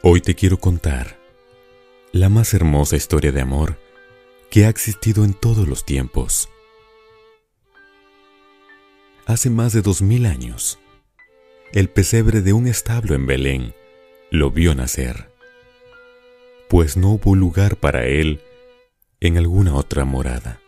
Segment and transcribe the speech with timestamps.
[0.00, 1.18] Hoy te quiero contar
[2.12, 3.80] la más hermosa historia de amor
[4.48, 6.48] que ha existido en todos los tiempos.
[9.26, 10.78] Hace más de dos mil años,
[11.72, 13.74] el pesebre de un establo en Belén
[14.30, 15.32] lo vio nacer,
[16.68, 18.40] pues no hubo lugar para él
[19.18, 20.60] en alguna otra morada.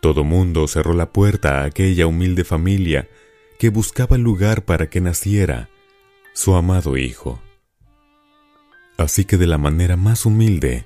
[0.00, 3.10] Todo mundo cerró la puerta a aquella humilde familia
[3.58, 5.68] que buscaba lugar para que naciera
[6.32, 7.42] su amado hijo.
[8.98, 10.84] Así que de la manera más humilde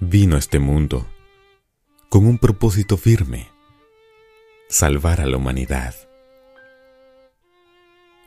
[0.00, 1.06] vino a este mundo,
[2.08, 3.50] con un propósito firme,
[4.70, 5.94] salvar a la humanidad.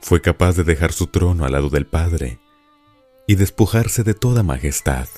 [0.01, 2.39] Fue capaz de dejar su trono al lado del Padre
[3.25, 5.09] y despojarse de toda majestad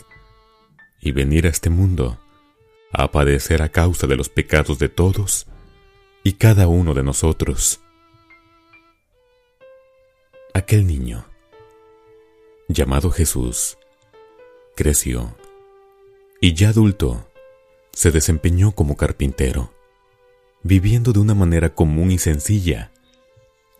[1.01, 2.19] y venir a este mundo
[2.93, 5.45] a padecer a causa de los pecados de todos
[6.23, 7.81] y cada uno de nosotros.
[10.53, 11.25] Aquel niño,
[12.69, 13.77] llamado Jesús,
[14.79, 15.35] creció
[16.39, 17.27] y ya adulto
[17.91, 19.73] se desempeñó como carpintero,
[20.63, 22.93] viviendo de una manera común y sencilla,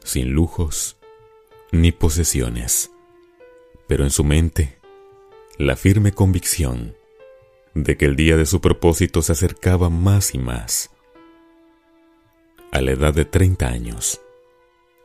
[0.04, 0.98] sin lujos
[1.72, 2.92] ni posesiones,
[3.88, 4.78] pero en su mente
[5.58, 6.98] la firme convicción
[7.76, 10.90] de que el día de su propósito se acercaba más y más.
[12.74, 14.20] A la edad de 30 años,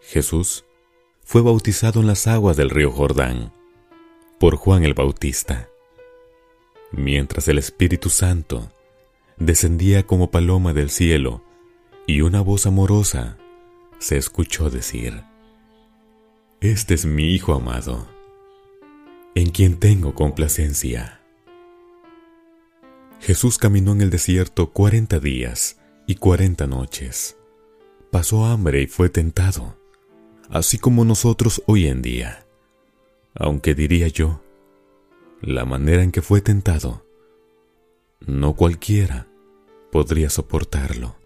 [0.00, 0.64] Jesús
[1.22, 3.52] fue bautizado en las aguas del río Jordán
[4.40, 5.68] por Juan el Bautista
[6.96, 8.70] mientras el Espíritu Santo
[9.36, 11.42] descendía como paloma del cielo
[12.06, 13.36] y una voz amorosa
[13.98, 15.24] se escuchó decir,
[16.60, 18.06] Este es mi Hijo amado,
[19.34, 21.20] en quien tengo complacencia.
[23.20, 27.36] Jesús caminó en el desierto cuarenta días y cuarenta noches.
[28.10, 29.76] Pasó hambre y fue tentado,
[30.50, 32.46] así como nosotros hoy en día.
[33.34, 34.43] Aunque diría yo,
[35.46, 37.04] la manera en que fue tentado,
[38.20, 39.26] no cualquiera
[39.92, 41.16] podría soportarlo.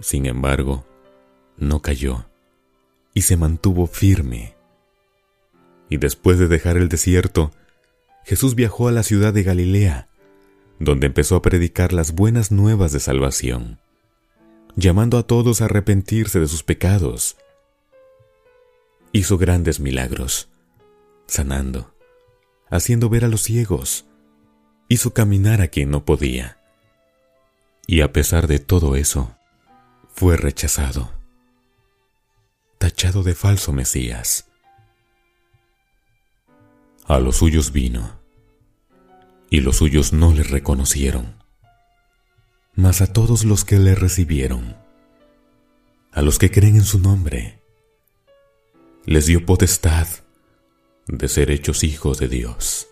[0.00, 0.86] Sin embargo,
[1.58, 2.24] no cayó
[3.12, 4.54] y se mantuvo firme.
[5.90, 7.50] Y después de dejar el desierto,
[8.24, 10.08] Jesús viajó a la ciudad de Galilea,
[10.78, 13.78] donde empezó a predicar las buenas nuevas de salvación,
[14.76, 17.36] llamando a todos a arrepentirse de sus pecados.
[19.12, 20.48] Hizo grandes milagros,
[21.26, 21.92] sanando,
[22.70, 24.06] haciendo ver a los ciegos,
[24.88, 26.58] hizo caminar a quien no podía.
[27.86, 29.36] Y a pesar de todo eso,
[30.14, 31.12] fue rechazado,
[32.78, 34.48] tachado de falso Mesías.
[37.06, 38.18] A los suyos vino,
[39.50, 41.42] y los suyos no le reconocieron.
[42.74, 44.76] Mas a todos los que le recibieron,
[46.12, 47.62] a los que creen en su nombre,
[49.04, 50.06] les dio potestad
[51.08, 52.88] de ser hechos hijos de Dios.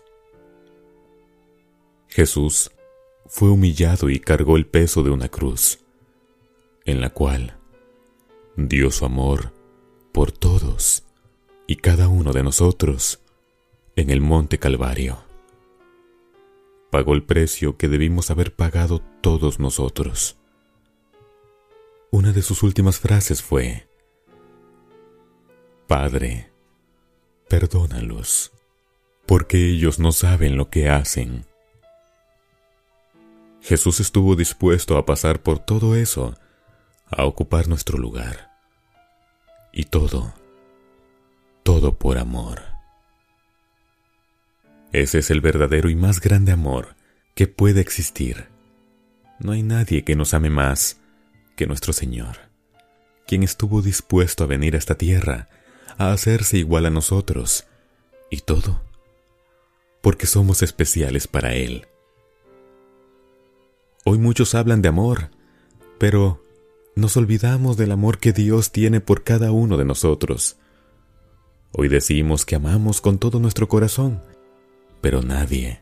[2.09, 2.71] Jesús
[3.27, 5.79] fue humillado y cargó el peso de una cruz,
[6.85, 7.57] en la cual
[8.55, 9.53] dio su amor
[10.11, 11.03] por todos
[11.67, 13.19] y cada uno de nosotros
[13.95, 15.19] en el monte Calvario.
[16.89, 20.37] Pagó el precio que debimos haber pagado todos nosotros.
[22.09, 23.87] Una de sus últimas frases fue,
[25.87, 26.51] Padre,
[27.47, 28.51] perdónalos,
[29.25, 31.45] porque ellos no saben lo que hacen.
[33.61, 36.37] Jesús estuvo dispuesto a pasar por todo eso,
[37.05, 38.51] a ocupar nuestro lugar.
[39.73, 40.33] Y todo,
[41.63, 42.61] todo por amor.
[44.93, 46.95] Ese es el verdadero y más grande amor
[47.35, 48.47] que puede existir.
[49.39, 50.99] No hay nadie que nos ame más
[51.55, 52.37] que nuestro Señor,
[53.27, 55.49] quien estuvo dispuesto a venir a esta tierra
[55.97, 57.65] a hacerse igual a nosotros,
[58.29, 58.87] y todo
[60.07, 61.85] porque somos especiales para Él.
[64.05, 65.31] Hoy muchos hablan de amor,
[65.97, 66.41] pero
[66.95, 70.55] nos olvidamos del amor que Dios tiene por cada uno de nosotros.
[71.73, 74.23] Hoy decimos que amamos con todo nuestro corazón,
[75.01, 75.81] pero nadie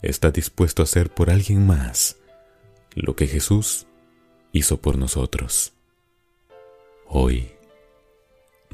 [0.00, 2.16] está dispuesto a hacer por alguien más
[2.94, 3.86] lo que Jesús
[4.52, 5.74] hizo por nosotros.
[7.06, 7.50] Hoy,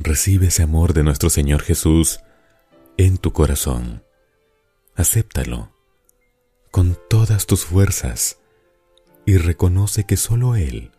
[0.07, 2.21] Recibe ese amor de nuestro Señor Jesús
[2.99, 4.05] en tu corazón.
[4.95, 5.73] Acéptalo
[6.71, 8.39] con todas tus fuerzas
[9.25, 10.91] y reconoce que solo Él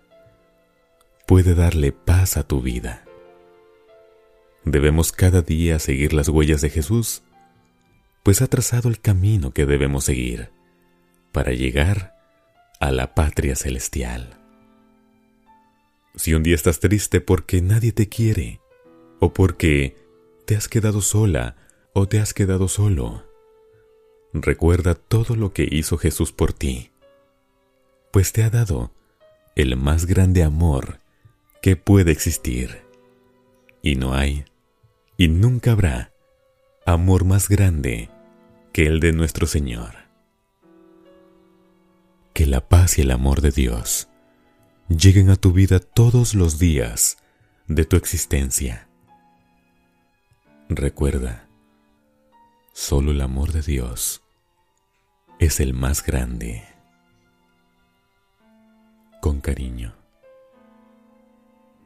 [1.27, 3.05] puede darle paz a tu vida.
[4.63, 7.21] Debemos cada día seguir las huellas de Jesús,
[8.23, 10.49] pues ha trazado el camino que debemos seguir
[11.31, 12.15] para llegar
[12.79, 14.39] a la patria celestial.
[16.15, 18.61] Si un día estás triste porque nadie te quiere,
[19.25, 19.95] o porque
[20.45, 21.55] te has quedado sola
[21.97, 23.23] ¿O te has quedado solo?
[24.33, 26.91] Recuerda todo lo que hizo Jesús por ti,
[28.11, 28.91] pues te ha dado
[29.55, 30.99] el más grande amor
[31.61, 32.81] que puede existir.
[33.81, 34.43] Y no hay,
[35.15, 36.11] y nunca habrá,
[36.85, 38.09] amor más grande
[38.73, 39.95] que el de nuestro Señor.
[42.33, 44.09] Que la paz y el amor de Dios
[44.89, 47.19] lleguen a tu vida todos los días
[47.67, 48.89] de tu existencia.
[50.69, 51.47] Recuerda,
[52.73, 54.23] solo el amor de Dios
[55.37, 56.63] es el más grande.
[59.21, 59.93] Con cariño.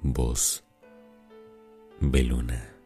[0.02, 0.64] Voz
[2.00, 2.79] Beluna.